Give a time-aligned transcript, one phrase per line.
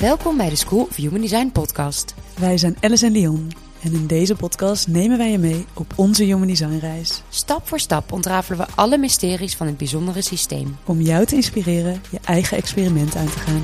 [0.00, 2.14] Welkom bij de School of Human Design podcast.
[2.38, 3.50] Wij zijn Alice en Leon
[3.82, 7.22] en in deze podcast nemen wij je mee op onze Human Design reis.
[7.28, 10.76] Stap voor stap ontrafelen we alle mysteries van het bijzondere systeem.
[10.84, 13.62] Om jou te inspireren je eigen experiment aan te gaan.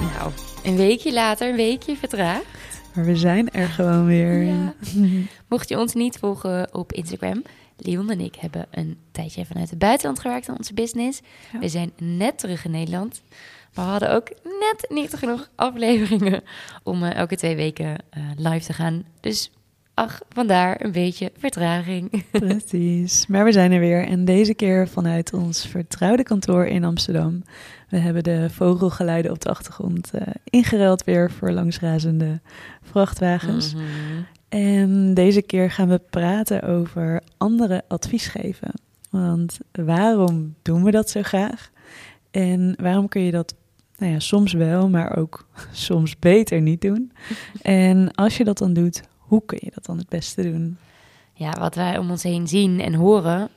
[0.00, 0.32] Nou,
[0.64, 2.44] een weekje later, een weekje vertraagd.
[2.94, 4.42] Maar we zijn er gewoon weer.
[4.42, 4.74] Ja.
[5.48, 7.42] Mocht je ons niet volgen op Instagram,
[7.76, 11.20] Leon en ik hebben een tijdje vanuit het buitenland gewerkt aan onze business.
[11.52, 11.58] Ja.
[11.58, 13.22] We zijn net terug in Nederland.
[13.74, 16.42] Maar we hadden ook net niet genoeg afleveringen
[16.82, 19.04] om eh, elke twee weken eh, live te gaan.
[19.20, 19.50] Dus
[19.94, 22.24] ach, vandaar een beetje vertraging.
[22.30, 23.26] Precies.
[23.26, 27.42] Maar we zijn er weer en deze keer vanuit ons vertrouwde kantoor in Amsterdam.
[27.88, 32.40] We hebben de vogelgeluiden op de achtergrond eh, ingeruild weer voor langsrazende
[32.82, 33.74] vrachtwagens.
[33.74, 33.84] Mhm.
[34.48, 38.70] En deze keer gaan we praten over anderen advies geven.
[39.10, 41.70] Want waarom doen we dat zo graag?
[42.30, 43.54] En waarom kun je dat
[43.98, 47.12] nou ja, soms wel, maar ook soms beter niet doen?
[47.62, 50.76] En als je dat dan doet, hoe kun je dat dan het beste doen?
[51.32, 53.48] Ja, wat wij om ons heen zien en horen.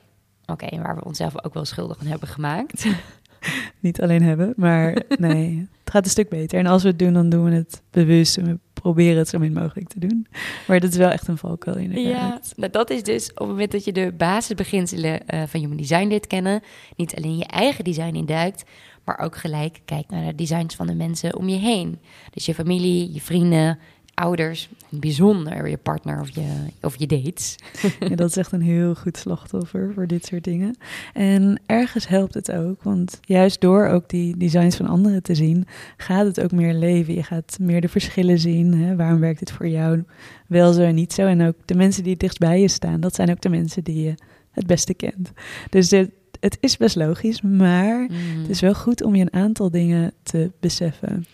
[0.46, 2.86] Oké, en waar we onszelf ook wel schuldig aan hebben gemaakt.
[3.80, 6.58] Niet alleen hebben, maar nee, het gaat een stuk beter.
[6.58, 9.38] En als we het doen, dan doen we het bewust en we proberen het zo
[9.38, 10.26] min mogelijk te doen.
[10.66, 12.52] Maar dat is wel echt een valkuil Ja, inderdaad.
[12.56, 16.06] nou, dat is dus op het moment dat je de basisbeginselen eh, van Human Design
[16.06, 16.62] leert kennen,
[16.96, 18.64] niet alleen je eigen design induikt,
[19.04, 21.98] maar ook gelijk kijkt naar de designs van de mensen om je heen.
[22.30, 23.78] Dus je familie, je vrienden,
[24.14, 27.56] ouders, bijzonder je partner of je, of je dates.
[28.08, 30.76] Ja, dat is echt een heel goed slachtoffer voor dit soort dingen.
[31.12, 35.66] En ergens helpt het ook, want juist door ook die designs van anderen te zien,
[35.96, 37.14] gaat het ook meer leven.
[37.14, 38.74] Je gaat meer de verschillen zien.
[38.74, 38.96] Hè?
[38.96, 40.04] Waarom werkt het voor jou
[40.46, 41.26] wel zo en niet zo?
[41.26, 43.84] En ook de mensen die het dichtst bij je staan, dat zijn ook de mensen
[43.84, 44.14] die je
[44.50, 45.32] het beste kent.
[45.70, 48.40] Dus dit, het is best logisch, maar Mhm.
[48.40, 51.24] het is wel goed om je een aantal dingen te beseffen.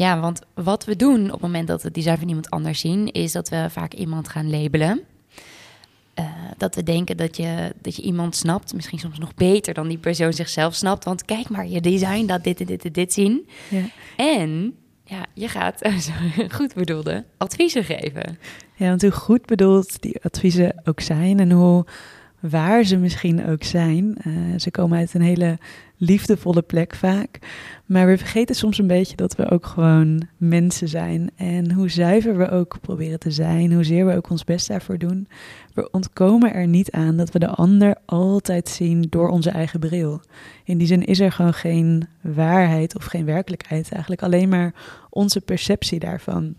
[0.00, 2.80] Ja, want wat we doen op het moment dat we het design van iemand anders
[2.80, 5.00] zien, is dat we vaak iemand gaan labelen.
[6.14, 6.24] Eh,
[6.56, 9.98] dat we denken dat je, dat je iemand snapt, misschien soms nog beter dan die
[9.98, 11.04] persoon zichzelf snapt.
[11.04, 13.48] Want kijk maar, je design dat dit en dit en dit zien.
[13.68, 13.84] Ja.
[14.16, 14.74] En
[15.04, 15.90] ja, je gaat
[16.56, 18.38] goed bedoelde adviezen geven.
[18.74, 21.84] Ja, want hoe goed bedoeld die adviezen ook zijn en hoe
[22.40, 24.16] waar ze misschien ook zijn.
[24.18, 25.58] eh, ze komen uit een hele
[25.96, 27.38] liefdevolle plek vaak.
[27.86, 31.30] Maar we vergeten soms een beetje dat we ook gewoon mensen zijn.
[31.36, 35.28] En hoe zuiver we ook proberen te zijn, hoezeer we ook ons best daarvoor doen.
[35.74, 40.20] We ontkomen er niet aan dat we de ander altijd zien door onze eigen bril.
[40.64, 43.92] In die zin is er gewoon geen waarheid of geen werkelijkheid.
[43.92, 44.74] Eigenlijk alleen maar
[45.10, 46.54] onze perceptie daarvan.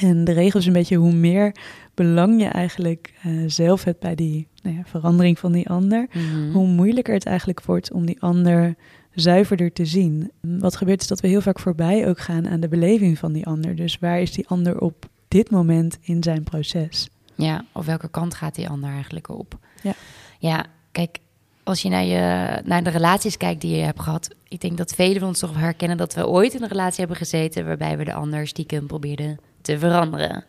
[0.00, 1.54] En de regel is een beetje hoe meer
[1.94, 6.50] belang je eigenlijk eh, zelf hebt bij die nou ja, verandering van die ander, Mhm.
[6.52, 8.74] hoe moeilijker het eigenlijk wordt om die ander
[9.14, 10.30] zuiverder te zien.
[10.40, 13.46] Wat gebeurt is dat we heel vaak voorbij ook gaan aan de beleving van die
[13.46, 13.76] ander.
[13.76, 17.08] Dus waar is die ander op dit moment in zijn proces?
[17.34, 19.58] Ja, of welke kant gaat die ander eigenlijk op?
[19.82, 19.92] Ja.
[20.38, 21.18] Ja, kijk,
[21.62, 24.94] als je naar, je naar de relaties kijkt die je hebt gehad, ik denk dat
[24.94, 28.04] velen van ons toch herkennen dat we ooit in een relatie hebben gezeten waarbij we
[28.04, 30.44] de ander stiekem probeerden te veranderen.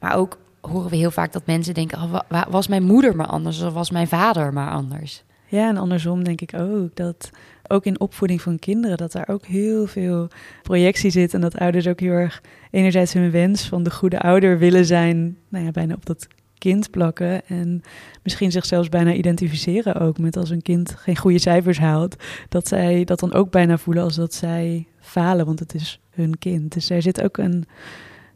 [0.00, 3.16] Maar ook horen we heel vaak dat mensen denken, oh, wa- wa- was mijn moeder
[3.16, 5.24] maar anders of was mijn vader maar anders?
[5.46, 7.30] Ja, en andersom denk ik ook dat
[7.68, 10.28] ook in opvoeding van kinderen, dat daar ook heel veel
[10.62, 11.34] projectie zit.
[11.34, 15.36] En dat ouders ook heel erg enerzijds hun wens van de goede ouder willen zijn,
[15.48, 16.26] nou ja, bijna op dat
[16.58, 17.46] kind plakken.
[17.46, 17.82] En
[18.22, 22.16] misschien zichzelf bijna identificeren ook met als een kind geen goede cijfers haalt,
[22.48, 26.38] dat zij dat dan ook bijna voelen als dat zij falen, want het is hun
[26.38, 26.72] kind.
[26.72, 27.64] Dus er zit ook een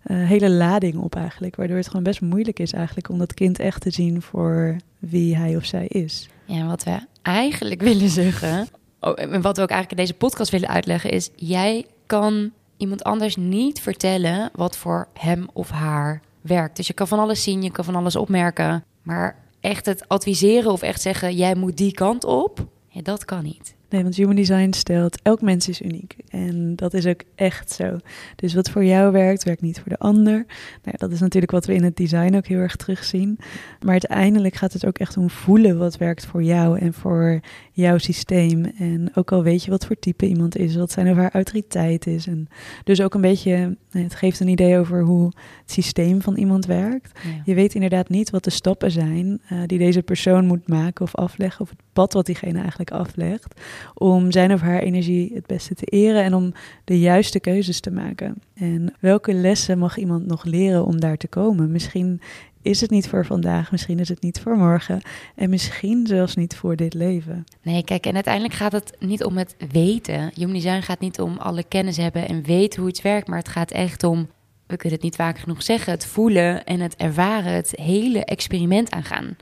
[0.02, 3.58] eh, hele lading op eigenlijk, waardoor het gewoon best moeilijk is eigenlijk om dat kind
[3.58, 6.28] echt te zien voor wie hij of zij is.
[6.44, 8.68] Ja, wat we eigenlijk willen zeggen,
[9.00, 13.04] oh, en wat we ook eigenlijk in deze podcast willen uitleggen, is: jij kan iemand
[13.04, 16.76] anders niet vertellen wat voor hem of haar werkt.
[16.76, 20.72] Dus je kan van alles zien, je kan van alles opmerken, maar echt het adviseren
[20.72, 22.66] of echt zeggen: jij moet die kant op,
[23.02, 23.75] dat kan niet.
[23.93, 26.17] Nee, want Human Design stelt, elk mens is uniek.
[26.29, 27.99] En dat is ook echt zo.
[28.37, 30.33] Dus wat voor jou werkt, werkt niet voor de ander.
[30.33, 30.47] Nou
[30.83, 33.39] ja, dat is natuurlijk wat we in het design ook heel erg terugzien.
[33.81, 37.41] Maar uiteindelijk gaat het ook echt om voelen wat werkt voor jou en voor
[37.73, 38.65] jouw systeem.
[38.65, 42.06] En ook al weet je wat voor type iemand is, wat zijn of haar autoriteit
[42.06, 42.27] is.
[42.27, 42.49] En
[42.85, 43.56] dus ook een beetje,
[43.91, 45.25] nou, het geeft een idee over hoe
[45.61, 47.21] het systeem van iemand werkt.
[47.23, 47.43] Ja.
[47.44, 51.15] Je weet inderdaad niet wat de stappen zijn eh, die deze persoon moet maken of
[51.15, 53.61] afleggen, of het pad wat diegene eigenlijk aflegt,
[53.94, 56.52] om zijn of haar energie het beste te eren en om
[56.84, 58.43] de juiste keuzes te maken.
[58.55, 61.73] En welke lessen mag iemand nog leren om daar te komen?
[61.73, 62.20] Misschien
[62.62, 65.00] is het niet voor vandaag, misschien is het niet voor morgen
[65.34, 67.44] en misschien zelfs niet voor dit leven.
[67.62, 70.31] Nee, kijk, en uiteindelijk gaat het niet om het weten.
[70.34, 73.49] Human design gaat niet om alle kennis hebben en weten hoe iets werkt, maar het
[73.49, 74.29] gaat echt om,
[74.67, 78.90] we kunnen het niet vaak genoeg zeggen, het voelen en het ervaren, het hele experiment
[78.90, 79.37] aangaan.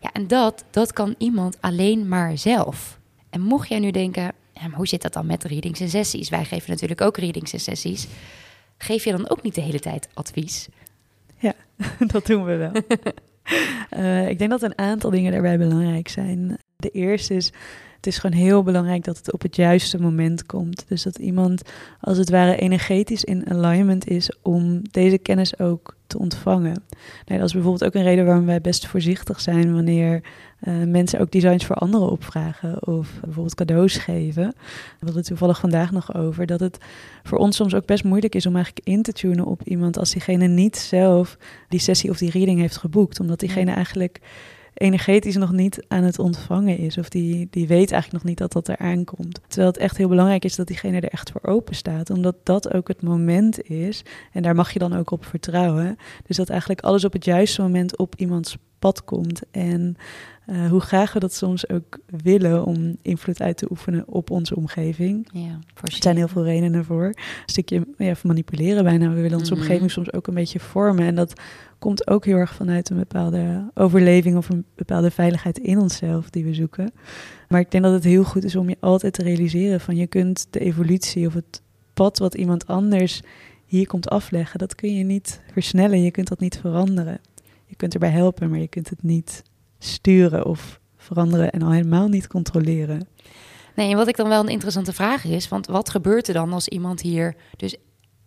[0.00, 2.98] Ja, en dat, dat kan iemand alleen maar zelf.
[3.34, 4.32] En mocht jij nu denken,
[4.72, 6.28] hoe zit dat dan met readings en sessies?
[6.28, 8.06] Wij geven natuurlijk ook readings en sessies.
[8.78, 10.68] Geef je dan ook niet de hele tijd advies?
[11.38, 11.54] Ja,
[12.12, 12.72] dat doen we wel.
[13.98, 16.58] uh, ik denk dat een aantal dingen daarbij belangrijk zijn.
[16.76, 17.52] De eerste is,
[18.04, 20.84] het is gewoon heel belangrijk dat het op het juiste moment komt.
[20.88, 21.62] Dus dat iemand
[22.00, 26.82] als het ware energetisch in alignment is om deze kennis ook te ontvangen.
[27.26, 30.22] Nee, dat is bijvoorbeeld ook een reden waarom wij best voorzichtig zijn wanneer
[30.62, 34.46] uh, mensen ook designs voor anderen opvragen of bijvoorbeeld cadeaus geven.
[34.46, 36.78] We hadden het toevallig vandaag nog over dat het
[37.22, 40.10] voor ons soms ook best moeilijk is om eigenlijk in te tunen op iemand als
[40.10, 44.20] diegene niet zelf die sessie of die reading heeft geboekt, omdat diegene eigenlijk
[44.74, 46.98] energetisch nog niet aan het ontvangen is.
[46.98, 49.40] Of die, die weet eigenlijk nog niet dat dat eraan komt.
[49.46, 52.10] Terwijl het echt heel belangrijk is dat diegene er echt voor open staat.
[52.10, 54.02] Omdat dat ook het moment is.
[54.32, 55.96] En daar mag je dan ook op vertrouwen.
[56.26, 59.42] Dus dat eigenlijk alles op het juiste moment op iemands pad komt.
[59.50, 59.96] En
[60.46, 64.56] uh, hoe graag we dat soms ook willen om invloed uit te oefenen op onze
[64.56, 65.28] omgeving.
[65.32, 67.04] Ja, er zijn heel veel redenen voor.
[67.04, 67.14] Een
[67.46, 69.08] stukje ja, manipuleren bijna.
[69.08, 69.62] We willen onze mhm.
[69.62, 71.06] omgeving soms ook een beetje vormen.
[71.06, 71.40] En dat
[71.78, 76.44] komt ook heel erg vanuit een bepaalde overleving of een bepaalde veiligheid in onszelf die
[76.44, 76.92] we zoeken.
[77.48, 80.06] Maar ik denk dat het heel goed is om je altijd te realiseren van je
[80.06, 81.62] kunt de evolutie of het
[81.94, 83.22] pad wat iemand anders
[83.66, 87.20] hier komt afleggen, dat kun je niet versnellen, je kunt dat niet veranderen.
[87.66, 89.42] Je kunt erbij helpen, maar je kunt het niet
[89.84, 93.08] sturen of veranderen en al helemaal niet controleren.
[93.74, 96.52] Nee, en wat ik dan wel een interessante vraag is, want wat gebeurt er dan
[96.52, 97.76] als iemand hier dus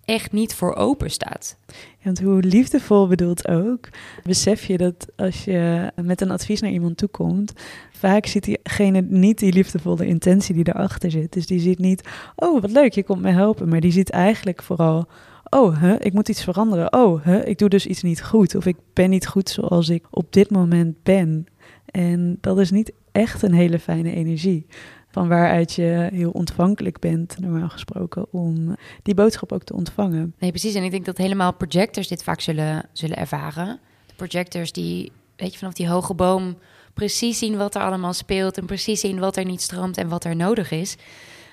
[0.05, 1.57] echt niet voor open staat?
[2.03, 3.89] want hoe liefdevol bedoeld ook,
[4.23, 7.53] besef je dat als je met een advies naar iemand toe komt,
[7.91, 11.33] vaak ziet diegene niet die liefdevolle intentie die erachter zit.
[11.33, 14.63] Dus die ziet niet, oh wat leuk, je komt me helpen, maar die ziet eigenlijk
[14.63, 15.07] vooral,
[15.49, 16.93] oh, hè, ik moet iets veranderen.
[16.93, 18.55] Oh, hè, ik doe dus iets niet goed.
[18.55, 21.45] Of ik ben niet goed zoals ik op dit moment ben.
[21.85, 24.65] En dat is niet echt een hele fijne energie.
[25.09, 30.33] Van waaruit je heel ontvankelijk bent, normaal gesproken, om die boodschap ook te ontvangen.
[30.39, 30.73] Nee, precies.
[30.73, 33.79] En ik denk dat helemaal projectors dit vaak zullen, zullen ervaren.
[34.05, 36.57] De projectors die, weet je, vanaf die hoge boom
[36.93, 40.23] precies zien wat er allemaal speelt en precies zien wat er niet stroomt en wat
[40.23, 40.97] er nodig is.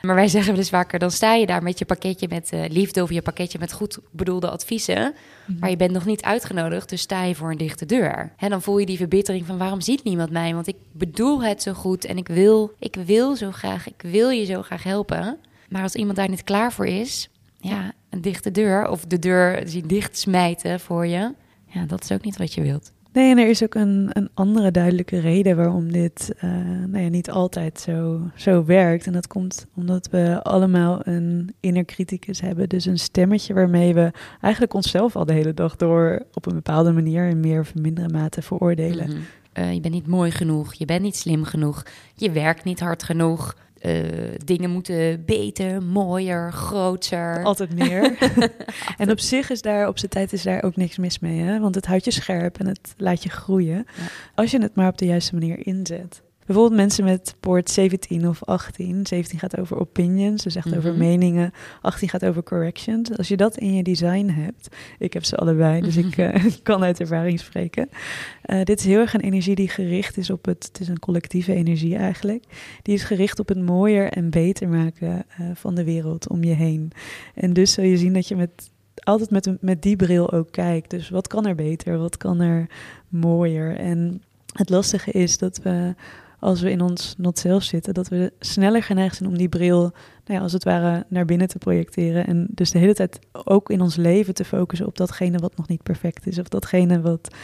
[0.04, 2.64] Maar wij zeggen wel eens vaker, dan sta je daar met je pakketje met uh,
[2.68, 5.14] liefde of je pakketje met goed bedoelde adviezen.
[5.44, 5.58] Mhm.
[5.58, 8.32] Maar je bent nog niet uitgenodigd, dus sta je voor een dichte deur.
[8.36, 10.54] En dan voel je die verbittering van waarom ziet niemand mij?
[10.54, 14.30] Want ik bedoel het zo goed en ik wil, ik wil zo graag, ik wil
[14.30, 15.38] je zo graag helpen.
[15.68, 17.28] Maar als iemand daar niet klaar voor is,
[17.60, 21.32] ja, een dichte deur of de deur zien dicht smijten voor je.
[21.66, 22.92] Ja, dat is ook niet wat je wilt.
[23.14, 26.50] Nee, en er is ook een, een andere duidelijke reden waarom dit uh,
[26.86, 29.06] nou ja, niet altijd zo, zo werkt.
[29.06, 32.68] En dat komt omdat we allemaal een inner criticus hebben.
[32.68, 36.92] Dus een stemmetje waarmee we eigenlijk onszelf al de hele dag door op een bepaalde
[36.92, 39.08] manier in meer of mindere mate veroordelen.
[39.08, 39.18] Mhm.
[39.52, 41.82] Eh, je bent niet mooi genoeg, je bent niet slim genoeg,
[42.14, 43.56] je werkt niet hard genoeg.
[43.86, 47.42] Uh, dingen moeten beter, mooier, groter.
[47.44, 48.16] Altijd meer.
[48.98, 51.40] en op zich is daar, op zijn tijd is daar ook niks mis mee.
[51.40, 51.60] Hè?
[51.60, 53.86] Want het houdt je scherp en het laat je groeien.
[54.34, 56.22] Als je het maar op de juiste manier inzet.
[56.46, 59.06] Bijvoorbeeld mensen met poort 17 of 18.
[59.06, 60.98] 17 gaat over opinions, dus echt over mhm.
[60.98, 61.52] meningen.
[61.80, 63.16] 18 gaat over corrections.
[63.16, 66.82] Als je dat in je design hebt, ik heb ze allebei, dus ik uh, kan
[66.82, 67.88] uit ervaring spreken.
[68.46, 70.98] Uh, dit is heel erg een energie die gericht is op het, het is een
[70.98, 72.44] collectieve energie eigenlijk.
[72.82, 76.54] Die is gericht op het mooier en beter maken uh, van de wereld om je
[76.54, 76.92] heen.
[77.34, 80.90] En dus zul je zien dat je met altijd met, met die bril ook kijkt.
[80.90, 81.98] Dus wat kan er beter?
[81.98, 82.66] Wat kan er
[83.08, 83.76] mooier?
[83.76, 84.22] En
[84.52, 85.94] het lastige is dat we
[86.44, 89.80] als we in ons not zelf zitten, dat we sneller geneigd zijn om die bril,
[89.80, 89.92] nou
[90.24, 92.26] ja, als het ware, naar binnen te projecteren.
[92.26, 95.68] En dus de hele tijd ook in ons leven te focussen op datgene wat nog
[95.68, 97.34] niet perfect is, of datgene wat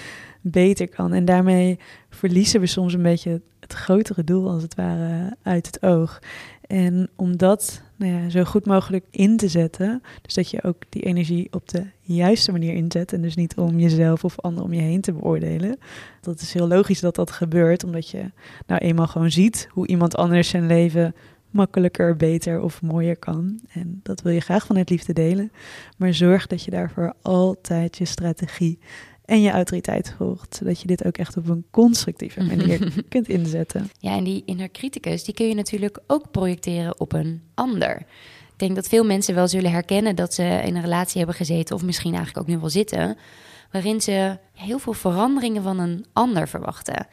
[0.41, 1.13] beter kan.
[1.13, 1.79] En daarmee
[2.11, 6.19] verliezen we soms een beetje het grotere doel, als het ware, uit het oog.
[6.67, 10.83] En om dat nou ja, zo goed mogelijk in te zetten, dus dat je ook
[10.89, 14.73] die energie op de juiste manier inzet en dus niet om jezelf of anderen om
[14.73, 15.79] je heen te beoordelen.
[16.21, 18.31] Dat is heel logisch dat dat gebeurt, omdat je
[18.67, 21.15] nou eenmaal gewoon ziet hoe iemand anders zijn leven
[21.51, 23.61] makkelijker, beter of mooier kan.
[23.73, 25.53] En dat wil je graag vanuit liefde delen.
[25.97, 28.79] Maar zorg dat je daarvoor altijd je strategie
[29.31, 30.57] en je autoriteit volgt.
[30.57, 33.91] Zodat je dit ook echt op een constructieve manier kunt inzetten.
[33.99, 37.97] Ja, en die inner criticus, die kun je natuurlijk ook projecteren op een ander.
[38.53, 41.75] Ik denk dat veel mensen wel zullen herkennen dat ze in een relatie hebben gezeten,
[41.75, 43.17] of misschien eigenlijk ook nu wel zitten,
[43.71, 47.07] waarin ze heel veel veranderingen van een ander verwachten.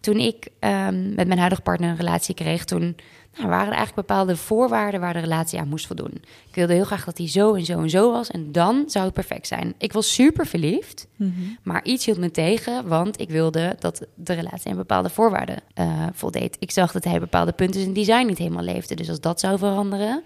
[0.00, 2.96] Toen ik ehm, met mijn huidige partner een relatie kreeg, toen
[3.36, 6.12] nou, waren er eigenlijk bepaalde voorwaarden waar de relatie aan moest voldoen.
[6.48, 9.04] Ik wilde heel graag dat hij zo en zo en zo was en dan zou
[9.04, 9.74] het perfect zijn.
[9.78, 11.30] Ik was super verliefd, Mhm.
[11.62, 16.06] maar iets hield me tegen, want ik wilde dat de relatie aan bepaalde voorwaarden eh,
[16.12, 16.56] voldeed.
[16.58, 19.40] Ik zag dat hij bepaalde punten in zijn design niet helemaal leefde, dus als dat
[19.40, 20.22] zou veranderen.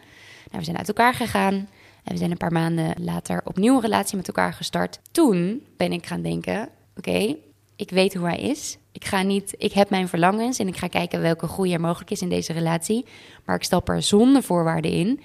[0.50, 1.54] Nou, we zijn uit elkaar gegaan
[2.04, 5.00] en we zijn een paar maanden later opnieuw een relatie met elkaar gestart.
[5.11, 7.34] Toen ben ik gaan denken, oké,
[7.76, 8.78] ik weet hoe hij is.
[8.95, 12.11] Ik ga niet, ik heb mijn verlangens en ik ga kijken welke groei er mogelijk
[12.11, 13.05] is in deze relatie.
[13.45, 15.21] Maar ik stap er zonder voorwaarden in.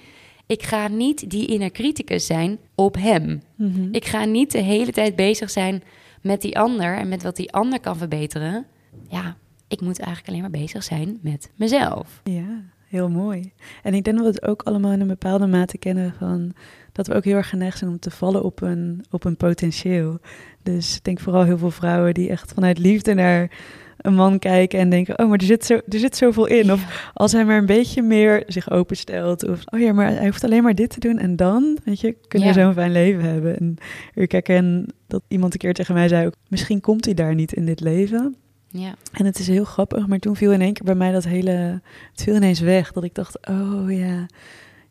[0.46, 3.42] Ik ga niet die inner criticus zijn op hem.
[3.54, 3.88] Mhm.
[3.92, 5.82] Ik ga niet de hele tijd bezig zijn
[6.20, 8.66] met die ander en met wat die ander kan verbeteren.
[9.08, 9.36] Ja,
[9.68, 12.20] ik moet eigenlijk alleen maar bezig zijn met mezelf.
[12.24, 13.52] Ja, heel mooi.
[13.82, 16.52] En ik denk dat we het ook allemaal in een bepaalde mate kennen van
[16.92, 20.18] dat we ook heel erg geneigd zijn om te vallen op een, op een potentieel.
[20.62, 23.50] Dus ik denk vooral heel veel vrouwen die echt vanuit liefde naar
[23.96, 26.72] een man kijken en denken: oh, maar er zit, zo, er zit zoveel in.
[26.72, 29.48] Of als hij maar een beetje meer zich openstelt.
[29.48, 31.18] Of oh ja, maar hij hoeft alleen maar dit te doen.
[31.18, 32.52] En dan, weet je, we Ja.
[32.52, 33.58] zo'n fijn leven hebben.
[33.58, 33.76] En
[34.14, 37.52] ik herken dat iemand een keer tegen mij zei: ook, misschien komt hij daar niet
[37.52, 38.36] in dit leven.
[38.72, 41.24] Ja, En het is heel grappig, maar toen viel in één keer bij mij dat
[41.24, 41.80] hele...
[42.10, 44.26] Het viel ineens weg, dat ik dacht, oh ja...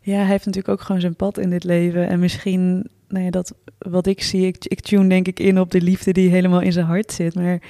[0.02, 2.08] Ja, hij heeft natuurlijk ook gewoon zijn pad in dit leven.
[2.08, 4.48] En misschien, nou ja, dat wat ik zie...
[4.48, 7.36] Ik, ik tune denk ik in op de liefde die helemaal in zijn hart zit.
[7.36, 7.62] Maar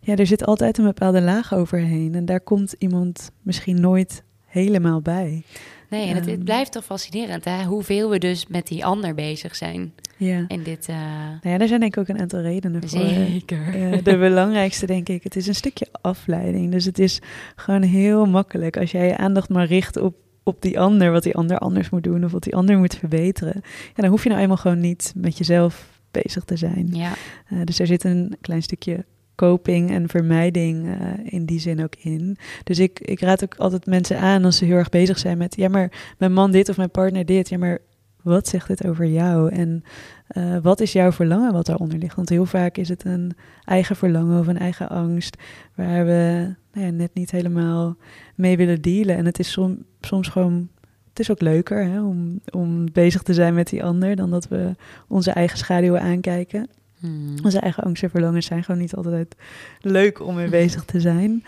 [0.00, 2.14] ja, er zit altijd een bepaalde laag overheen.
[2.14, 5.42] En daar komt iemand misschien nooit helemaal bij.
[5.90, 6.44] nee, en het, het Ehm.
[6.44, 7.64] blijft toch fascinerend hè?
[7.64, 10.44] hoeveel we dus met die ander bezig zijn Ja.
[10.48, 10.88] in dit.
[10.88, 13.00] eh, Nou ja, daar zijn denk ik ook een aantal redenen voor.
[13.00, 13.74] zeker.
[13.92, 16.70] Eh, de belangrijkste, denk ik, het is een stukje afleiding.
[16.72, 17.20] Dus het is
[17.56, 21.34] gewoon heel makkelijk als jij je aandacht maar richt op, op die ander, wat die
[21.36, 23.60] ander anders moet doen of wat die ander moet verbeteren.
[23.64, 26.88] Ja, dan hoef je nou eenmaal gewoon niet met jezelf bezig te zijn.
[26.92, 27.12] Ja,
[27.48, 31.94] Eh, dus er zit een klein stukje coping en vermijding eh, in die zin ook
[31.98, 32.36] in.
[32.64, 35.56] Dus ik, ik raad ook altijd mensen aan als ze heel erg bezig zijn met,
[35.56, 37.48] ja, maar mijn man dit of mijn partner dit.
[37.48, 37.78] Ja, maar
[38.22, 39.50] wat zegt dit over jou?
[39.50, 39.82] En
[40.26, 42.16] eh, wat is jouw verlangen wat daaronder ligt?
[42.16, 43.32] Want heel vaak is het een
[43.64, 45.36] eigen verlangen of een eigen angst
[45.74, 47.96] waar we nou ja, net niet helemaal
[48.34, 49.16] mee willen dealen.
[49.16, 50.68] En het is som, soms gewoon,
[51.08, 54.48] het is ook leuker hè, om, om bezig te zijn met die ander dan dat
[54.48, 54.74] we
[55.08, 56.68] onze eigen schaduwen aankijken.
[57.02, 57.34] Hmm.
[57.44, 59.36] Onze eigen angsten en verlangens zijn gewoon niet altijd
[59.80, 61.44] leuk om mee bezig te zijn.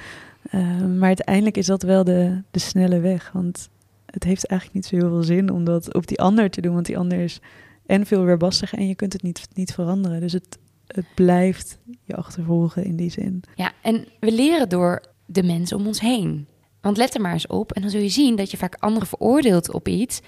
[0.54, 3.30] Uh, maar uiteindelijk is dat wel de, de snelle weg.
[3.32, 3.68] Want
[4.06, 6.74] het heeft eigenlijk niet zo heel veel zin om dat op die ander te doen.
[6.74, 7.40] Want die ander is
[7.86, 10.20] en veel weerbastiger en je kunt het niet, niet veranderen.
[10.20, 13.42] Dus het, het blijft je achtervolgen in die zin.
[13.54, 16.46] Ja, en we leren door de mensen om ons heen.
[16.80, 19.08] Want let er maar eens op en dan zul je zien dat je vaak anderen
[19.08, 20.20] veroordeelt op iets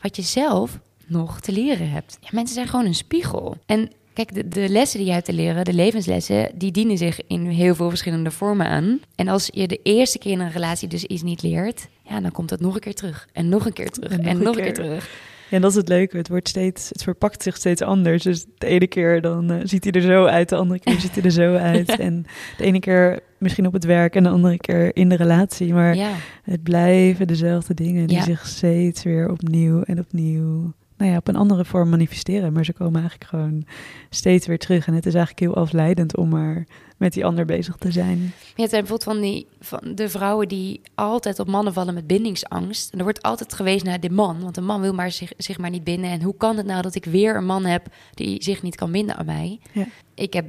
[0.00, 2.16] wat je zelf nog te leren hebt.
[2.20, 3.56] Ja, mensen zijn gewoon een spiegel.
[3.66, 7.20] En kijk, de, de lessen die je hebt te leren, de levenslessen, die dienen zich
[7.26, 9.00] in heel veel verschillende vormen aan.
[9.14, 12.32] En als je de eerste keer in een relatie dus iets niet leert, ja, dan
[12.32, 13.28] komt het nog een keer terug.
[13.32, 14.10] En nog een keer terug.
[14.10, 15.32] En, En nog nog, een een keer terug.
[15.50, 16.16] Ja, en dat is het leuke.
[16.16, 18.22] Het, wordt steeds, het verpakt zich steeds anders.
[18.22, 21.14] Dus de ene keer dan eh, ziet hij er zo uit, de andere keer ziet
[21.14, 21.98] hij er zo uit.
[21.98, 25.72] En de ene keer misschien op het werk en de andere keer in de relatie.
[25.74, 26.10] Maar Ja,
[26.42, 28.22] Het blijven dezelfde dingen die Ja.
[28.22, 30.72] zich steeds weer opnieuw en opnieuw,
[31.04, 32.52] nou ja, op een andere vorm manifesteren.
[32.52, 33.64] Maar ze komen eigenlijk gewoon
[34.10, 34.86] steeds weer terug.
[34.86, 38.18] En het is eigenlijk heel afleidend om maar met die ander bezig te zijn.
[38.54, 42.06] Ja, het zijn bijvoorbeeld van, die, van de vrouwen die altijd op mannen vallen met
[42.06, 42.92] bindingsangst.
[42.92, 45.58] En er wordt altijd gewezen naar de man, want een man wil maar zich, zich
[45.58, 46.10] maar niet binden.
[46.10, 48.92] En hoe kan het nou dat ik weer een man heb die zich niet kan
[48.92, 49.60] binden aan mij?
[49.72, 49.86] Ja.
[50.14, 50.46] Ik heb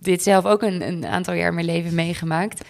[0.00, 2.64] dit zelf ook een, een aantal jaar in mijn leven meegemaakt.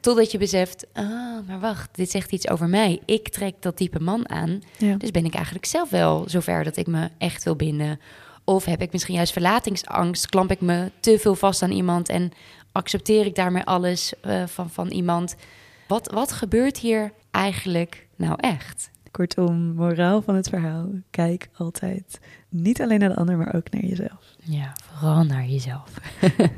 [0.00, 3.00] Totdat je beseft, ah, maar wacht, dit zegt iets over mij.
[3.04, 4.60] Ik trek dat type man aan.
[4.78, 4.96] Ja.
[4.96, 8.00] Dus ben ik eigenlijk zelf wel zover dat ik me echt wil binden?
[8.44, 10.26] Of heb ik misschien juist verlatingsangst?
[10.26, 12.32] Klamp ik me te veel vast aan iemand en
[12.72, 15.34] accepteer ik daarmee alles eh, van, van iemand?
[15.88, 18.90] Wat, wat gebeurt hier eigenlijk nou echt?
[19.10, 20.88] Kortom, moraal van het verhaal.
[21.10, 24.34] Kijk altijd niet alleen naar de ander, maar ook naar jezelf.
[24.42, 25.90] Ja, vooral naar jezelf.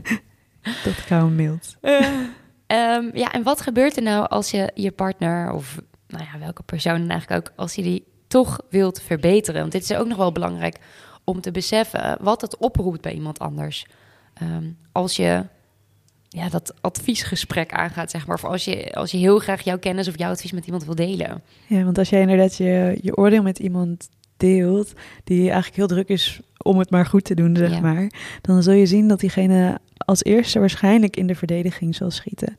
[0.84, 1.76] Dat kan mild.
[2.66, 6.62] Ehm, ja, en wat gebeurt er nou als je je partner of nou ja, welke
[6.62, 9.60] persoon eigenlijk ook, als je die toch wilt verbeteren?
[9.60, 10.78] Want dit is ook nog wel belangrijk
[11.24, 13.86] om te beseffen wat het oproept bij iemand anders.
[14.34, 15.44] Ehm, als je
[16.28, 20.08] ja, dat adviesgesprek aangaat, zeg maar, of als je, als je heel graag jouw kennis
[20.08, 21.42] of jouw advies met iemand wil delen.
[21.66, 24.92] Ja, want als jij inderdaad je, je oordeel met iemand deelt,
[25.24, 27.80] die eigenlijk heel druk is om het maar goed te doen, zeg Ja.
[27.80, 28.10] maar,
[28.40, 32.56] dan zul je zien dat diegene als eerste waarschijnlijk in de verdediging zal schieten.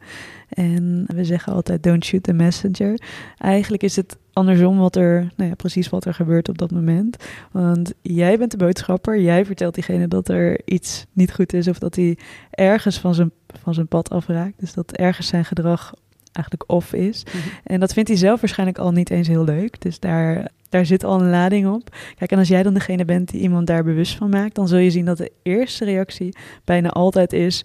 [0.50, 3.00] En we zeggen altijd don't shoot the messenger.
[3.38, 7.18] Eigenlijk is het andersom wat er, nou ja, precies wat er gebeurt op dat moment.
[7.52, 11.80] Want jij bent de boodschapper, jij vertelt diegene dat er iets niet goed is of
[11.80, 12.18] dat hij
[12.52, 14.60] ergens van zijn, van zijn pad afraakt.
[14.60, 15.94] Dus dat ergens zijn gedrag
[16.36, 17.24] eigenlijk off is.
[17.24, 17.38] Mhm.
[17.64, 19.82] En dat vindt hij zelf waarschijnlijk al niet eens heel leuk.
[19.82, 21.96] Dus daar, daar zit al een lading op.
[22.16, 24.78] Kijk, en als jij dan degene bent die iemand daar bewust van maakt, dan zul
[24.78, 27.64] je zien dat de eerste reactie bijna altijd is: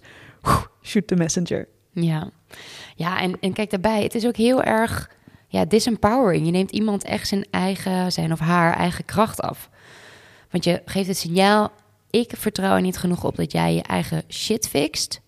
[0.81, 1.67] shoot the messenger.
[1.93, 2.29] Ja,
[2.95, 5.09] ja en, en kijk daarbij, het is ook heel erg
[5.47, 6.45] ja, disempowering.
[6.45, 9.69] Je neemt iemand echt zijn eigen, zijn of haar eigen kracht af.
[10.49, 11.71] Want je geeft het signaal:
[12.09, 15.21] ik vertrouw er niet genoeg op dat jij je eigen shit fixt.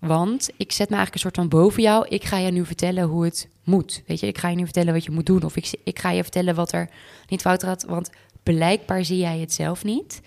[0.00, 2.06] Want ik zet me eigenlijk een soort van boven jou.
[2.08, 4.02] Ik ga je nu vertellen hoe het moet.
[4.06, 5.42] Weet je, ik ga je nu vertellen wat je moet doen.
[5.42, 6.88] Of ik, ik ga je vertellen wat er
[7.28, 7.84] niet fout gaat.
[7.84, 8.10] Want
[8.42, 10.20] blijkbaar zie jij het zelf niet.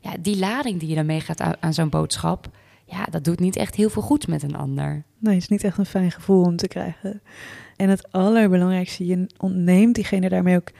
[0.00, 2.48] Ja, die lading die je dan meegaat aan, aan zo'n boodschap.
[2.84, 5.04] Ja, dat doet niet echt heel veel goed met een ander.
[5.18, 7.22] Nee, het is niet echt een fijn gevoel om te krijgen.
[7.76, 10.70] En het allerbelangrijkste, je ontneemt diegene daarmee ook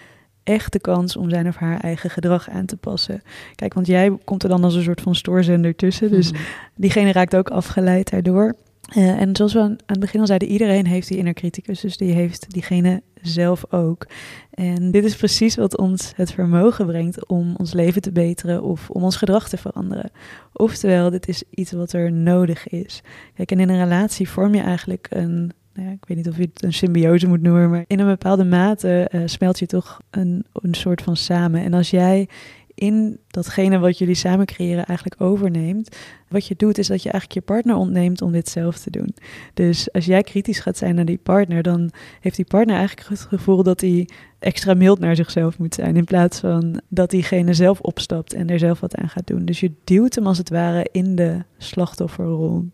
[0.45, 3.23] echt de kans om zijn of haar eigen gedrag aan te passen.
[3.55, 6.11] Kijk, want jij komt er dan als een soort van stoorzender tussen.
[6.11, 6.43] Dus mhm.
[6.77, 8.55] diegene raakt ook afgeleid daardoor.
[8.97, 11.81] Uh, en zoals we aan het begin al zeiden, iedereen heeft die inner criticus.
[11.81, 14.07] Dus die heeft diegene zelf ook.
[14.51, 18.91] En dit is precies wat ons het vermogen brengt om ons leven te beteren of
[18.91, 20.11] om ons gedrag te veranderen.
[20.53, 23.03] Oftewel, dit is iets wat er nodig is.
[23.35, 26.37] Kijk, en in een relatie vorm je eigenlijk een nou ja, ik weet niet of
[26.37, 30.01] je het een symbiose moet noemen, maar in een bepaalde mate uh, smelt je toch
[30.11, 31.63] een, een soort van samen.
[31.63, 32.29] En als jij
[32.75, 35.97] in datgene wat jullie samen creëren eigenlijk overneemt.
[36.29, 39.15] Wat je doet is dat je eigenlijk je partner ontneemt om dit zelf te doen.
[39.55, 43.21] Dus als jij kritisch gaat zijn naar die partner, dan heeft die partner eigenlijk het
[43.21, 45.97] gevoel dat hij extra mild naar zichzelf moet zijn.
[45.97, 49.45] In plaats van dat diegene zelf opstapt en er zelf wat aan gaat doen.
[49.45, 52.65] Dus je duwt hem als het ware in de slachtofferrol.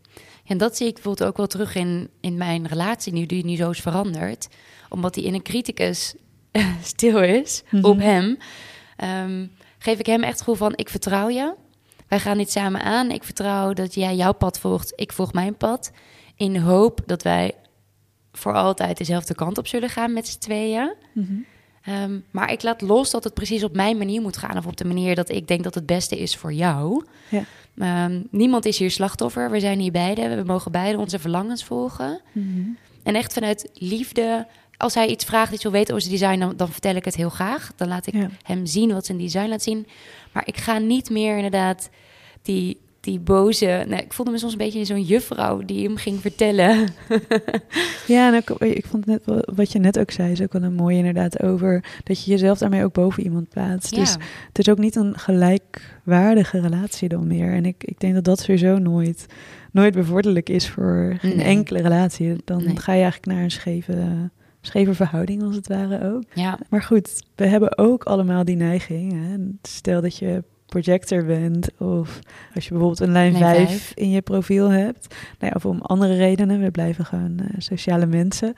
[0.48, 3.56] En dat zie ik bijvoorbeeld ook wel terug in, in mijn relatie nu, die nu
[3.56, 4.48] zo is veranderd.
[4.88, 6.14] Omdat hij in een criticus
[6.82, 7.84] stil is mhm.
[7.84, 8.38] op hem.
[8.96, 9.46] Ehm,
[9.78, 11.54] geef ik hem echt het gevoel van, ik vertrouw je.
[12.08, 13.10] Wij gaan dit samen aan.
[13.10, 15.90] Ik vertrouw dat jij jouw pad volgt, ik volg mijn pad.
[16.36, 17.54] In de hoop dat wij
[18.32, 20.94] voor altijd dezelfde kant op zullen gaan met z'n tweeën.
[21.12, 21.32] Mhm.
[21.82, 24.56] Ehm, maar ik laat los dat het precies op mijn manier moet gaan.
[24.56, 27.04] Of op de manier dat ik denk dat het beste is voor jou.
[27.28, 27.44] Ja.
[27.78, 29.50] Ehm, niemand is hier slachtoffer.
[29.50, 30.36] We zijn hier beide.
[30.36, 32.20] We mogen beide onze verlangens volgen.
[32.32, 32.68] Mhm.
[33.02, 34.46] En echt vanuit liefde.
[34.76, 37.14] Als hij iets vraagt, iets wil weten over zijn design, dan, dan vertel ik het
[37.14, 37.72] heel graag.
[37.76, 39.86] Dan laat ik hem zien wat zijn design laat zien.
[40.32, 41.90] Maar ik ga niet meer inderdaad
[42.42, 43.85] die die boze.
[43.88, 46.88] Nou, ik voelde me soms een beetje zo'n juffrouw die hem ging vertellen.
[48.07, 49.23] ja, en ook, ik vond net
[49.55, 52.59] wat je net ook zei, is ook wel een mooie inderdaad over dat je jezelf
[52.59, 53.94] daarmee ook boven iemand plaatst.
[53.94, 54.16] Dus
[54.47, 57.53] het is ook niet een gelijkwaardige relatie dan meer.
[57.53, 59.27] En ik, ik denk dat dat sowieso nooit,
[59.73, 62.37] nooit bevorderlijk is voor een enkele relatie.
[62.44, 66.23] Dan ga je eigenlijk naar een scheve scheve verhouding als het ware ook.
[66.35, 66.59] Ja.
[66.68, 69.12] Maar goed, we hebben ook allemaal die neiging.
[69.12, 69.37] Hè?
[69.62, 72.18] Stel dat je projector bent of
[72.54, 75.14] als je bijvoorbeeld een lijn, 5, in je profiel hebt.
[75.38, 78.54] Nou ja, of om andere redenen, we blijven gewoon uh, sociale mensen.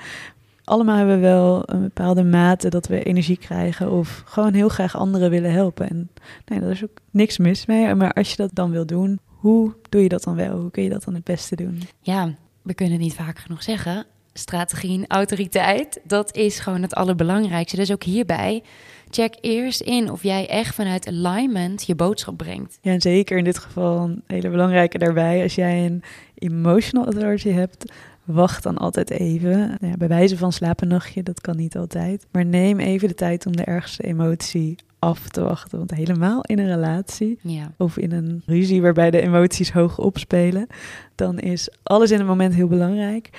[0.64, 4.96] Allemaal hebben we wel een bepaalde mate dat we energie krijgen of gewoon heel graag
[4.96, 5.88] anderen willen helpen.
[5.88, 6.10] En
[6.46, 7.94] nee, daar is ook niks mis mee.
[7.94, 10.58] Maar als je dat dan wil doen, hoe doe je dat dan wel?
[10.58, 11.82] Hoe kun je dat dan het beste doen?
[12.00, 14.06] Ja, we kunnen niet vaak genoeg zeggen.
[14.32, 17.76] Strategie en autoriteit, dat is gewoon het allerbelangrijkste.
[17.76, 18.62] Dus ook hierbij
[19.10, 22.78] check eerst in of jij echt vanuit alignment je boodschap brengt.
[22.82, 25.42] Ja, en zeker in dit geval een hele belangrijke daarbij.
[25.42, 26.02] Als jij een
[26.34, 27.92] emotional authority hebt,
[28.24, 29.58] wacht dan altijd even.
[29.58, 32.26] Nou ja, bij wijze van slaap een nachtje, dat kan niet altijd.
[32.30, 35.78] Maar neem even de tijd om de ergste emotie af te wachten.
[35.78, 37.72] Want helemaal in een relatie ja.
[37.76, 40.66] of in een ruzie waarbij de emoties hoog opspelen,
[41.14, 43.30] dan is alles in het moment heel belangrijk.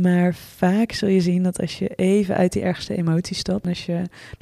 [0.00, 3.86] Maar vaak zul je zien dat als je even uit die ergste emotie stapt, als
[3.86, 3.92] je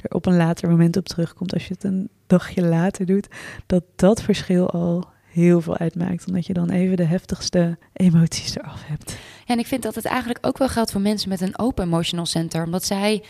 [0.01, 3.27] er op een later moment op terugkomt, als je het een dagje later doet,
[3.65, 6.27] dat dat verschil al heel veel uitmaakt.
[6.27, 9.15] Omdat je dan even de heftigste emoties eraf hebt.
[9.45, 12.25] En ik vind dat het eigenlijk ook wel geldt voor mensen met een open emotional
[12.25, 12.63] center.
[12.63, 13.23] Omdat zij,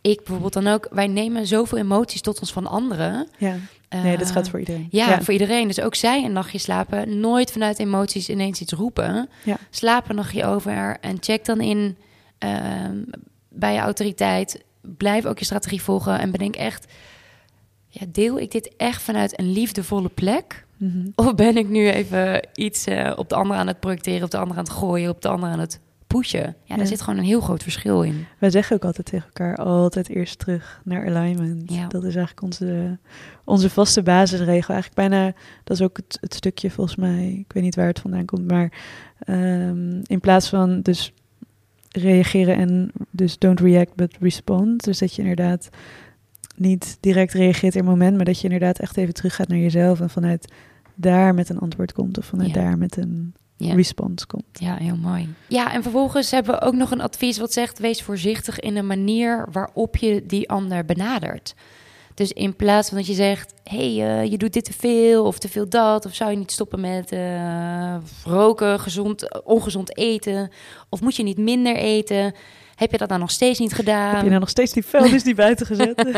[0.00, 3.28] ik bijvoorbeeld dan ook, wij nemen zoveel emoties tot ons van anderen.
[3.38, 3.56] Ja.
[3.92, 4.86] Nee, dat gaat voor iedereen.
[4.90, 5.66] Ja, voor iedereen.
[5.66, 7.20] Dus ook zij een nachtje slapen.
[7.20, 9.28] Nooit vanuit emoties ineens iets roepen.
[9.44, 9.56] Ja.
[9.70, 11.96] Slaap een nachtje over en check dan in
[12.38, 12.96] ehm,
[13.48, 14.64] bij je autoriteit.
[14.80, 16.92] Blijf ook je strategie volgen en bedenk echt...
[17.88, 20.66] Ja, deel ik dit echt vanuit een liefdevolle plek?
[20.76, 21.06] Mhm.
[21.14, 24.24] Of ben ik nu even iets uh, op de andere aan het projecteren...
[24.24, 25.80] op de andere aan het gooien, op de andere aan het
[26.12, 26.56] pushen.
[26.64, 28.26] Ja, daar zit gewoon een heel groot verschil in.
[28.38, 31.72] Wij zeggen ook altijd tegen elkaar, altijd eerst terug naar alignment.
[31.72, 31.86] Ja.
[31.86, 32.98] Dat is eigenlijk onze,
[33.44, 34.74] onze vaste basisregel.
[34.74, 35.32] Eigenlijk bijna,
[35.64, 38.50] dat is ook het, het stukje volgens mij, ik weet niet waar het vandaan komt,
[38.50, 38.72] maar
[39.26, 41.12] um, in plaats van dus
[41.90, 44.84] reageren en Dus don't react, but respond.
[44.84, 45.68] Dus dat je inderdaad
[46.56, 49.58] niet direct reageert in het moment, maar dat je inderdaad echt even terug gaat naar
[49.58, 50.52] jezelf en vanuit
[50.94, 52.54] daar met een antwoord komt of vanuit Ja.
[52.54, 53.34] daar met een
[53.66, 53.74] Ja.
[53.74, 54.44] response komt.
[54.52, 55.34] Ja, heel mooi.
[55.48, 58.82] Ja, en vervolgens hebben we ook nog een advies wat zegt: wees voorzichtig in de
[58.82, 61.54] manier waarop je die ander benadert.
[62.14, 65.38] Dus in plaats van dat je zegt: hey, eh, je doet dit te veel of
[65.38, 70.50] te veel dat, of zou je niet stoppen met eh, roken, gezond, ongezond eten,
[70.88, 72.34] of moet je niet minder eten?
[72.74, 74.14] Heb je dat dan nog steeds niet gedaan?
[74.14, 75.96] Heb je nou nog steeds die vuilnis die buiten gezet?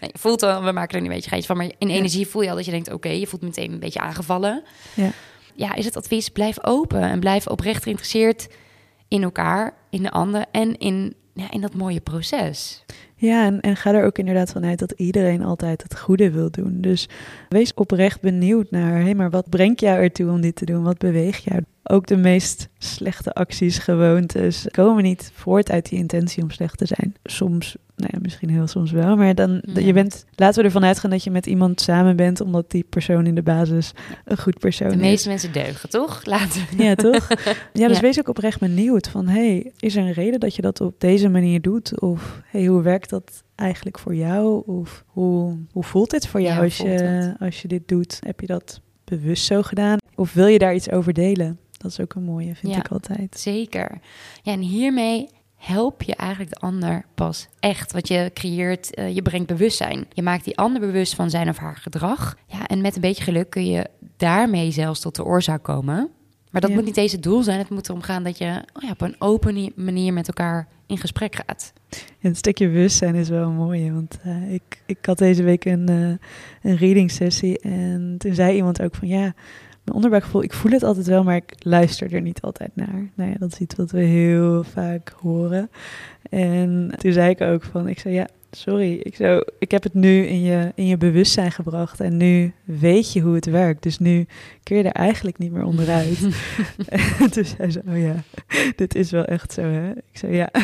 [0.00, 2.42] Nee, je voelt wel, we maken er een beetje geitje van, maar in energie voel
[2.42, 4.62] je al dat je denkt: oké, je voelt meteen een beetje aangevallen.
[4.94, 5.10] ja.
[5.54, 8.48] Ja, is het advies: blijf open en blijf oprecht geïnteresseerd
[9.08, 12.84] in elkaar, in de ander en in, ja, in dat mooie proces.
[13.16, 16.80] Ja, en, en ga er ook inderdaad vanuit dat iedereen altijd het goede wil doen.
[16.80, 17.08] Dus
[17.48, 20.82] wees oprecht benieuwd naar, hé, maar wat brengt jou ertoe om dit te doen?
[20.82, 21.62] Wat beweegt jou?
[21.90, 26.86] Ook de meest slechte acties, gewoontes, komen niet voort uit die intentie om slecht te
[26.86, 27.14] zijn.
[27.24, 29.80] Soms, nou ja, misschien heel soms wel, maar dan, Ja.
[29.80, 33.26] je bent, laten we ervan uitgaan dat je met iemand samen bent, omdat die persoon
[33.26, 33.92] in de basis
[34.24, 35.00] een goed persoon De is.
[35.00, 36.24] meeste mensen deugen, toch?
[36.24, 36.82] Laten we.
[36.82, 37.28] Ja, toch?
[37.72, 38.02] Ja, dus Ja.
[38.02, 39.26] wees ook oprecht benieuwd van...
[39.28, 42.00] hey, is er een reden dat je dat op deze manier doet?
[42.00, 44.62] Of hey, hoe werkt dat eigenlijk voor jou?
[44.66, 47.36] Of hoe, hoe voelt dit voor jou Ja, als, je, het?
[47.40, 48.18] als je dit doet?
[48.26, 49.98] Heb je dat bewust zo gedaan?
[50.14, 51.58] Of wil je daar iets over delen?
[51.84, 52.78] Dat is ook een mooie, vind Ja.
[52.78, 53.38] ik altijd.
[53.38, 53.98] Zeker.
[54.42, 57.92] Ja, en hiermee help je eigenlijk de ander pas echt.
[57.92, 60.06] Want je creëert, eh, je brengt bewustzijn.
[60.12, 62.36] Je maakt die ander bewust van zijn of haar gedrag.
[62.46, 66.08] Ja, en met een beetje geluk kun je daarmee zelfs tot de oorzaak komen.
[66.50, 66.76] Maar dat Ja.
[66.76, 67.58] moet niet eens het doel zijn.
[67.58, 70.68] Het moet erom gaan dat je oh ja, op een open ni- manier met elkaar
[70.86, 71.72] in gesprek gaat.
[72.20, 73.92] En het stukje bewustzijn is wel een mooie.
[73.92, 77.58] Want eh, ik, ik had deze week een, eh een reading sessie.
[77.58, 79.34] En toen zei iemand ook van ja,
[79.84, 83.10] mijn onderbuikgevoel, ik voel het altijd wel, maar ik luister er niet altijd naar.
[83.14, 85.70] Nou ja, dat is iets wat we heel vaak horen.
[86.30, 89.94] En toen zei ik ook van, ik zei ja, sorry, ik, zo, ik heb het
[89.94, 92.00] nu in je, in je bewustzijn gebracht.
[92.00, 93.82] En nu weet je hoe het werkt.
[93.82, 94.26] Dus nu
[94.62, 96.28] kun je er eigenlijk niet meer onderuit.
[96.88, 98.14] en toen zei ze, oh ja,
[98.76, 99.90] dit is wel echt zo hè.
[99.90, 100.50] Ik zei ja.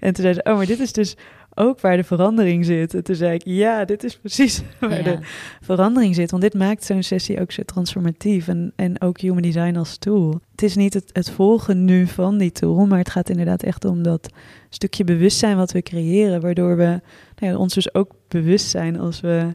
[0.00, 1.16] En toen zei ze, oh, maar dit is dus
[1.58, 2.94] ook waar de verandering zit.
[2.94, 5.02] En toen zei ik, ja, dit is precies waar Ja.
[5.02, 5.18] de
[5.60, 6.30] verandering zit.
[6.30, 8.48] Want dit maakt zo'n sessie ook zo transformatief.
[8.48, 10.40] En, en ook human design als tool.
[10.50, 13.84] Het is niet het, het volgen nu van die tool, maar het gaat inderdaad echt
[13.84, 14.28] om dat
[14.70, 16.40] stukje bewustzijn wat we creëren.
[16.40, 17.00] Waardoor we
[17.38, 19.54] nou ja, ons dus ook bewust zijn als we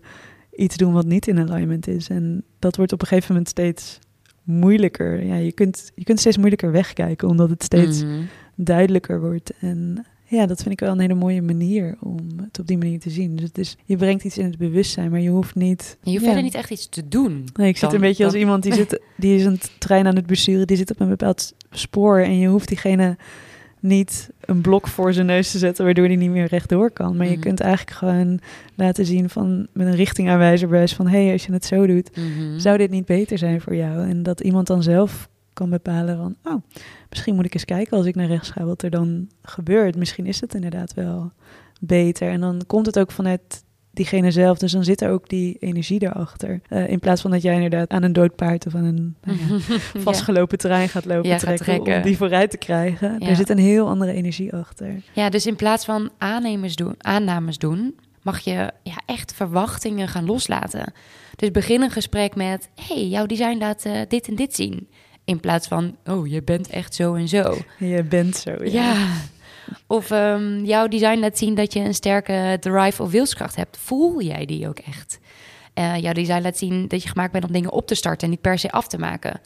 [0.55, 2.07] iets doen wat niet in alignment is.
[2.07, 3.99] En dat wordt op een gegeven moment steeds
[4.43, 5.23] moeilijker.
[5.25, 8.21] Ja, je kunt, je kunt steeds moeilijker wegkijken, omdat het steeds Mhm.
[8.55, 9.51] duidelijker wordt.
[9.59, 12.99] En ja, dat vind ik wel een hele mooie manier om het op die manier
[12.99, 13.35] te zien.
[13.35, 15.97] Dus het is, je brengt iets in het bewustzijn, maar je hoeft niet...
[16.01, 16.25] Je hoeft ja.
[16.25, 17.45] verder niet echt iets te doen.
[17.53, 20.15] Nee, ik zit dan- een beetje als iemand die, zit, die is een trein aan
[20.15, 23.17] het besturen, die zit op een bepaald spoor en je hoeft diegene
[23.79, 27.17] niet een blok voor zijn neus te zetten waardoor hij niet meer rechtdoor kan.
[27.17, 27.41] Maar je Mhm.
[27.41, 28.39] kunt eigenlijk gewoon
[28.75, 32.15] laten zien van met een richtingaanwijzer bewijs van hé, hey, als je het zo doet,
[32.15, 32.59] Mhm.
[32.59, 34.09] zou dit niet beter zijn voor jou?
[34.09, 36.61] En dat iemand dan zelf kan bepalen van, oh,
[37.09, 39.95] misschien moet ik eens kijken als ik naar rechts ga wat er dan gebeurt.
[39.95, 41.31] Misschien is het inderdaad wel
[41.79, 42.29] beter.
[42.29, 44.57] En dan komt het ook vanuit diegene zelf.
[44.57, 46.61] Dus dan zit er ook die energie erachter.
[46.67, 49.37] Eh, in plaats van dat jij inderdaad aan een dood paard of aan een nou
[49.39, 51.95] ja, vastgelopen trein gaat lopen Ja, gaat trekken, trekken.
[51.95, 53.15] om die vooruit te krijgen.
[53.19, 53.27] Ja.
[53.27, 55.01] Er zit een heel andere energie achter.
[55.13, 60.25] Ja, dus in plaats van aannemers doen, aannames doen, mag je ja, echt verwachtingen gaan
[60.25, 60.93] loslaten.
[61.35, 64.87] Dus begin een gesprek met: hey, jouw design laat eh, dit en dit zien.
[65.31, 67.57] In plaats van: oh, je bent echt zo en zo.
[67.77, 68.51] Je bent zo.
[68.63, 68.93] Ja.
[68.93, 69.07] Ja.
[69.87, 73.77] Of ehm, jouw design laat zien dat je een sterke drive of wilskracht hebt.
[73.77, 75.19] Voel jij die ook echt?
[75.73, 78.29] Eh, jouw design laat zien dat je gemaakt bent om dingen op te starten en
[78.29, 79.41] niet per se af te maken.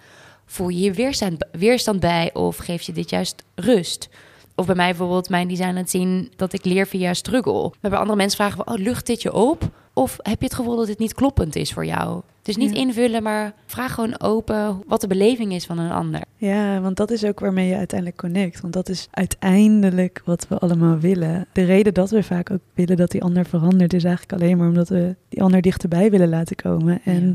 [0.46, 4.10] Voel je hier weerstand, weerstand bij of geef je dit juist rust?
[4.56, 7.72] Of bij mij bijvoorbeeld, mijn design laat zien dat ik leer via struggle.
[7.82, 9.70] Maar bij andere mensen vragen we, oh, lucht dit je op?
[9.94, 12.22] Of heb je het gevoel dat het niet kloppend is voor jou?
[12.46, 12.82] Dus niet Ja.
[12.82, 16.22] invullen, maar vraag gewoon open wat de beleving is van een ander.
[16.38, 18.62] Ja, want dat is ook waarmee je uiteindelijk connect.
[18.62, 21.46] Want dat is uiteindelijk wat we allemaal willen.
[21.54, 24.68] De reden dat we vaak ook willen dat die ander verandert, is eigenlijk alleen maar
[24.68, 27.00] omdat we die ander dichterbij willen laten komen.
[27.04, 27.34] En Ja.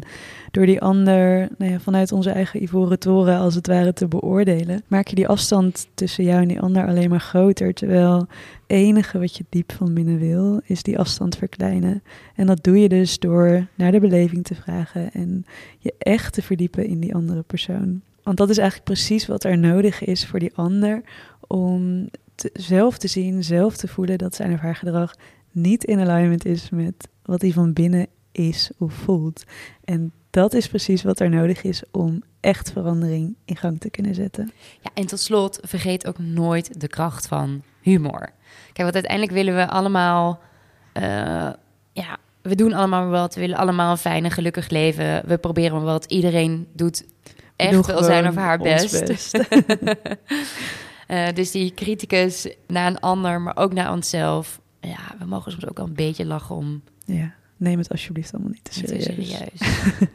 [0.50, 4.82] door die ander nou ja, vanuit onze eigen ivoren toren als het ware te beoordelen,
[4.86, 7.74] maak je die afstand tussen jou en die ander alleen maar groter.
[7.74, 8.28] Terwijl het
[8.66, 12.02] enige wat je diep van binnen wil, is die afstand verkleinen.
[12.34, 15.46] En dat doe je dus door naar de beleving te vragen en
[15.78, 18.00] je echt te verdiepen in die andere persoon.
[18.22, 21.02] Want dat is eigenlijk precies wat er nodig is voor die ander
[21.46, 22.08] om
[22.52, 25.14] zelf te zien, zelf te voelen dat zijn of haar gedrag
[25.50, 29.44] niet in alignment is met wat hij van binnen is of voelt.
[29.84, 34.14] En dat is precies wat er nodig is om echt verandering in gang te kunnen
[34.14, 34.52] zetten.
[34.80, 38.32] Ja, en tot slot, vergeet ook nooit de kracht van humor.
[38.72, 40.40] Kijk, want uiteindelijk willen we allemaal,
[40.94, 41.02] uh,
[41.92, 43.34] ja, we doen allemaal wat.
[43.34, 45.22] We willen allemaal een fijn en gelukkig leven.
[45.26, 46.04] We proberen wat.
[46.04, 47.04] Iedereen doet
[47.56, 49.06] echt wel zijn of haar best.
[49.06, 49.34] best.
[51.08, 54.60] uh, dus die criticus naar een ander, maar ook naar onszelf.
[54.80, 56.82] Ja, we mogen soms ook wel een beetje lachen om.
[57.04, 59.06] Ja, neem het alsjeblieft allemaal niet te serieus.
[59.06, 60.08] Niet te serieus.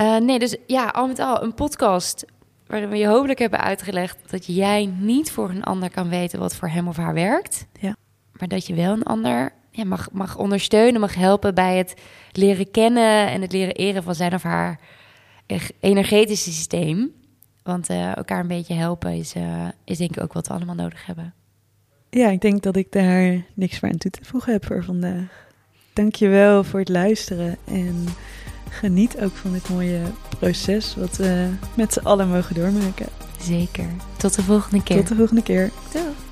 [0.00, 2.24] uh, nee, dus ja, al met al een podcast
[2.66, 6.56] waarin we je hopelijk hebben uitgelegd dat jij niet voor een ander kan weten wat
[6.56, 7.66] voor hem of haar werkt.
[7.80, 7.96] Ja.
[8.32, 11.94] Maar dat je wel een ander ja, mag, mag ondersteunen, mag helpen bij het
[12.32, 14.80] leren kennen en het leren eren van zijn of haar
[15.80, 17.12] energetische systeem.
[17.62, 20.74] Want uh, elkaar een beetje helpen is, uh, is denk ik ook wat we allemaal
[20.74, 21.34] nodig hebben.
[22.10, 25.46] Ja, ik denk dat ik daar niks meer aan toe te voegen heb voor vandaag.
[25.92, 28.04] Dankjewel voor het luisteren en
[28.70, 30.00] geniet ook van dit mooie
[30.38, 33.06] proces wat we met z'n allen mogen doormaken.
[33.40, 33.86] Zeker.
[34.16, 34.96] Tot de volgende keer.
[34.96, 35.70] Tot de volgende keer.
[35.92, 36.25] Doei.